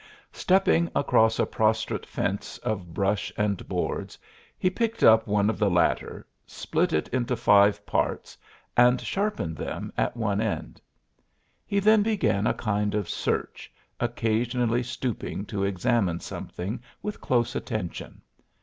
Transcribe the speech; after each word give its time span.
Stepping 0.33 0.89
across 0.95 1.37
a 1.37 1.45
prostrate 1.45 2.07
fence 2.07 2.57
of 2.63 2.91
brush 2.91 3.31
and 3.37 3.67
boards 3.69 4.17
he 4.57 4.67
picked 4.67 5.03
up 5.03 5.27
one 5.27 5.47
of 5.47 5.59
the 5.59 5.69
latter, 5.69 6.25
split 6.47 6.91
it 6.91 7.07
into 7.09 7.35
five 7.35 7.85
parts 7.85 8.35
and 8.75 8.99
sharpened 8.99 9.55
them 9.55 9.93
at 9.95 10.17
one 10.17 10.41
end. 10.41 10.81
He 11.67 11.79
then 11.79 12.01
began 12.01 12.47
a 12.47 12.55
kind 12.55 12.95
of 12.95 13.07
search, 13.07 13.71
occasionally 13.99 14.81
stooping 14.81 15.45
to 15.45 15.63
examine 15.65 16.19
something 16.19 16.81
with 17.03 17.21
close 17.21 17.55
attention. 17.55 18.23